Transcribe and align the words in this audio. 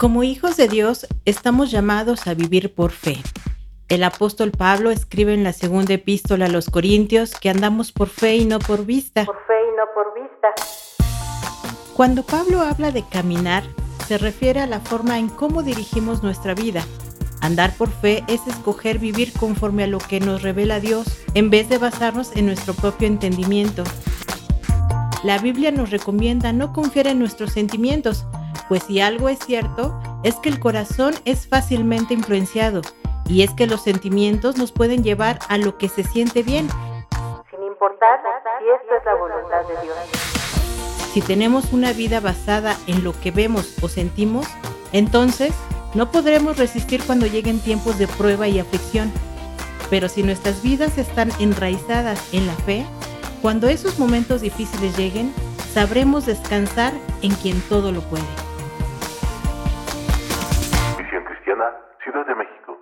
Como 0.00 0.22
hijos 0.22 0.56
de 0.56 0.66
Dios, 0.66 1.06
estamos 1.26 1.70
llamados 1.70 2.26
a 2.26 2.32
vivir 2.32 2.74
por 2.74 2.90
fe. 2.90 3.18
El 3.90 4.02
apóstol 4.02 4.50
Pablo 4.50 4.90
escribe 4.90 5.34
en 5.34 5.44
la 5.44 5.52
segunda 5.52 5.92
epístola 5.92 6.46
a 6.46 6.48
los 6.48 6.70
Corintios 6.70 7.34
que 7.34 7.50
andamos 7.50 7.92
por 7.92 8.08
fe 8.08 8.36
y 8.36 8.46
no 8.46 8.60
por 8.60 8.86
vista. 8.86 9.26
Por 9.26 9.36
fe 9.46 9.52
y 9.52 9.76
no 9.76 9.84
por 9.92 10.14
vista. 10.14 10.48
Cuando 11.92 12.22
Pablo 12.22 12.62
habla 12.62 12.92
de 12.92 13.06
caminar, 13.06 13.62
se 14.08 14.16
refiere 14.16 14.60
a 14.60 14.66
la 14.66 14.80
forma 14.80 15.18
en 15.18 15.28
cómo 15.28 15.62
dirigimos 15.62 16.22
nuestra 16.22 16.54
vida. 16.54 16.82
Andar 17.42 17.76
por 17.76 17.90
fe 17.90 18.24
es 18.26 18.46
escoger 18.46 18.98
vivir 18.98 19.34
conforme 19.34 19.84
a 19.84 19.86
lo 19.86 19.98
que 19.98 20.18
nos 20.18 20.40
revela 20.40 20.80
Dios, 20.80 21.08
en 21.34 21.50
vez 21.50 21.68
de 21.68 21.76
basarnos 21.76 22.34
en 22.36 22.46
nuestro 22.46 22.72
propio 22.72 23.06
entendimiento. 23.06 23.84
La 25.24 25.36
Biblia 25.36 25.70
nos 25.70 25.90
recomienda 25.90 26.54
no 26.54 26.72
confiar 26.72 27.06
en 27.06 27.18
nuestros 27.18 27.52
sentimientos, 27.52 28.24
pues 28.70 28.84
si 28.84 29.00
algo 29.00 29.28
es 29.28 29.40
cierto, 29.40 29.98
es 30.22 30.36
que 30.36 30.48
el 30.48 30.60
corazón 30.60 31.12
es 31.24 31.48
fácilmente 31.48 32.14
influenciado 32.14 32.82
y 33.26 33.42
es 33.42 33.50
que 33.50 33.66
los 33.66 33.82
sentimientos 33.82 34.58
nos 34.58 34.70
pueden 34.70 35.02
llevar 35.02 35.40
a 35.48 35.58
lo 35.58 35.76
que 35.76 35.88
se 35.88 36.04
siente 36.04 36.44
bien, 36.44 36.68
sin 37.50 37.64
importar 37.64 38.20
si 38.60 38.66
esto 38.70 38.94
es 38.96 39.04
la 39.04 39.14
voluntad 39.16 39.62
de 39.66 39.82
Dios. 39.82 39.96
Si 41.12 41.20
tenemos 41.20 41.72
una 41.72 41.92
vida 41.92 42.20
basada 42.20 42.76
en 42.86 43.02
lo 43.02 43.12
que 43.20 43.32
vemos 43.32 43.74
o 43.82 43.88
sentimos, 43.88 44.46
entonces 44.92 45.52
no 45.94 46.12
podremos 46.12 46.56
resistir 46.56 47.02
cuando 47.04 47.26
lleguen 47.26 47.58
tiempos 47.58 47.98
de 47.98 48.06
prueba 48.06 48.46
y 48.46 48.60
aflicción. 48.60 49.10
Pero 49.90 50.08
si 50.08 50.22
nuestras 50.22 50.62
vidas 50.62 50.96
están 50.96 51.32
enraizadas 51.40 52.32
en 52.32 52.46
la 52.46 52.54
fe, 52.54 52.86
cuando 53.42 53.68
esos 53.68 53.98
momentos 53.98 54.42
difíciles 54.42 54.96
lleguen, 54.96 55.34
sabremos 55.74 56.26
descansar 56.26 56.92
en 57.20 57.34
quien 57.34 57.60
todo 57.62 57.90
lo 57.90 58.02
puede. 58.02 58.39
Ciudad 62.10 62.26
de 62.26 62.34
México. 62.34 62.79